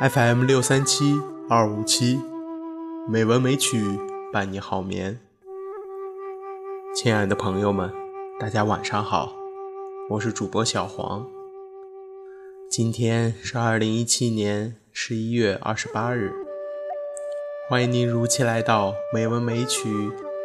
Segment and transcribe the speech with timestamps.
[0.00, 2.18] FM 六三七二五七，
[3.06, 3.98] 美文美曲
[4.32, 5.20] 伴你好眠。
[6.96, 7.92] 亲爱的朋友们，
[8.38, 9.36] 大家晚上好，
[10.08, 11.28] 我是主播小黄。
[12.70, 16.32] 今天是二零一七年十一月二十八日，
[17.68, 19.90] 欢迎您如期来到《美文美曲》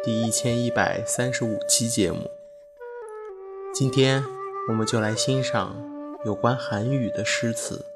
[0.04, 2.30] 第一千一百三十五期节目。
[3.72, 4.22] 今天
[4.68, 5.82] 我们就来欣赏
[6.26, 7.95] 有关韩语的诗词。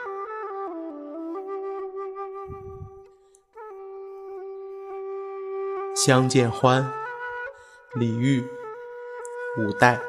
[5.93, 6.89] 相见欢，
[7.95, 8.47] 李煜，
[9.59, 9.99] 五代。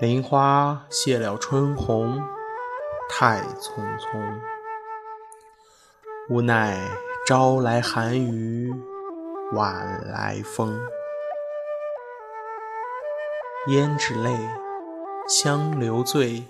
[0.00, 2.20] 林花谢了春红，
[3.08, 4.40] 太匆匆。
[6.28, 6.76] 无奈
[7.24, 8.74] 朝来寒雨，
[9.52, 10.76] 晚来风。
[13.68, 14.36] 胭脂泪，
[15.28, 16.44] 香留醉，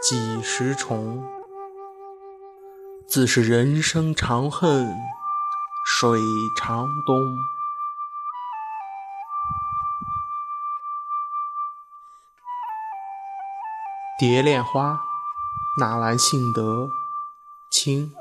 [0.00, 1.22] 几时重？
[3.06, 4.96] 自是人生长恨。
[5.84, 6.20] 水
[6.56, 7.36] 长东，
[14.18, 15.00] 蝶恋花，
[15.78, 16.90] 纳兰性德，
[17.70, 18.12] 清。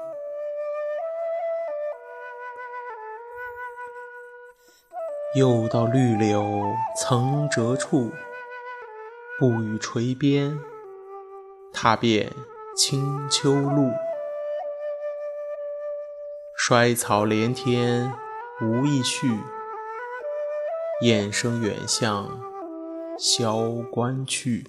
[5.35, 8.11] 又到绿柳曾折处，
[9.37, 10.59] 不与垂鞭，
[11.71, 12.33] 踏遍
[12.75, 13.91] 青丘路。
[16.69, 18.13] 衰草连天
[18.61, 19.27] 无意绪，
[21.01, 22.39] 雁声远向
[23.17, 24.67] 萧关去。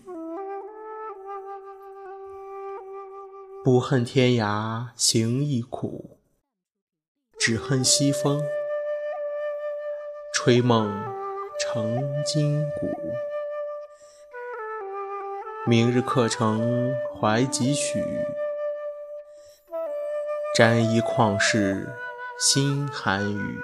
[3.63, 6.17] 不恨天涯行亦苦，
[7.39, 8.43] 只恨西风
[10.33, 10.91] 吹梦
[11.61, 12.89] 成今古。
[15.67, 18.03] 明日客程怀几许？
[20.53, 21.89] 沾衣旷世
[22.37, 23.61] 心寒雨。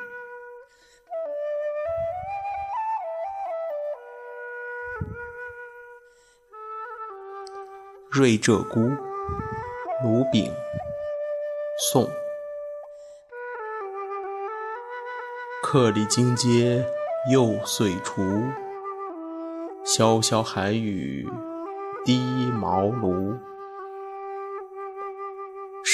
[8.08, 8.96] 瑞鹧鸪，
[10.04, 10.48] 卢炳，
[11.90, 12.08] 宋。
[15.64, 16.86] 客里金阶
[17.32, 18.22] 又岁除，
[19.84, 21.28] 潇潇寒雨
[22.04, 22.20] 低
[22.52, 23.36] 茅庐。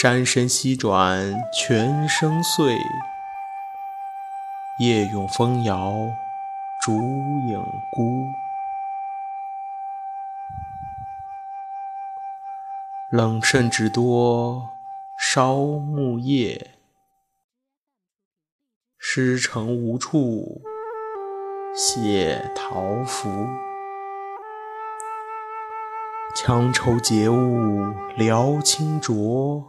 [0.03, 2.77] 山深溪转泉声碎，
[4.81, 5.95] 夜永风摇
[6.81, 6.93] 烛
[7.47, 8.03] 影孤。
[13.13, 14.71] 冷甚至多
[15.17, 16.73] 烧木叶，
[18.99, 20.63] 诗成无处
[21.77, 23.31] 写桃符。
[26.35, 29.69] 强愁结雾聊清浊。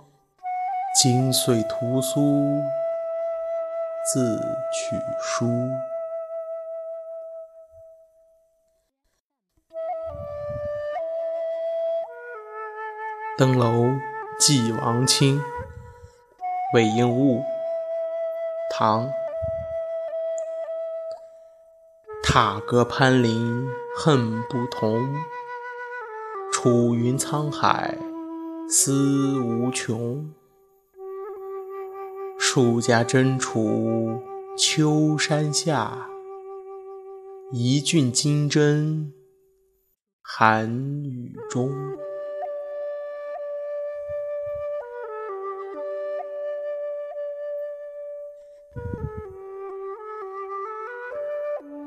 [0.94, 2.62] 金碎屠苏
[4.06, 4.40] 自
[4.72, 5.48] 取书。
[13.36, 13.86] 登楼
[14.40, 15.42] 寄王卿，
[16.76, 17.44] 韦应物，
[18.70, 19.10] 唐。
[22.24, 23.68] 踏歌攀林
[23.98, 25.16] 恨不同，
[26.54, 27.98] 楚云沧海
[28.70, 30.32] 思无穷。
[32.56, 34.22] 数家争处
[34.56, 36.08] 秋山下，
[37.52, 39.12] 一郡金针
[40.22, 40.70] 寒
[41.04, 41.72] 雨中。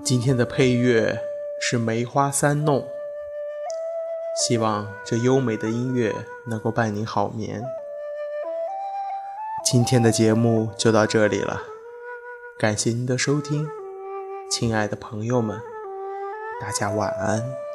[0.03, 1.17] 今天的配乐
[1.61, 2.81] 是《梅花三弄》，
[4.45, 6.13] 希望这优美的音乐
[6.49, 7.63] 能够伴你好眠。
[9.69, 11.61] 今天的节目就到这里了，
[12.57, 13.67] 感谢您的收听，
[14.49, 15.61] 亲爱的朋友们，
[16.61, 17.66] 大家晚安。